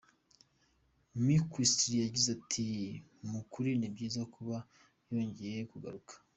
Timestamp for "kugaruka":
5.71-6.13